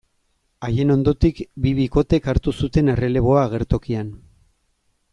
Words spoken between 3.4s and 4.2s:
agertokian.